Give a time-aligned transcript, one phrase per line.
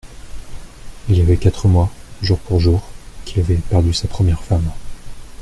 [1.09, 1.91] Il y avait quatre mois,
[2.23, 2.81] jour pour jour,
[3.23, 4.71] qu'il avait perdu sa première femme.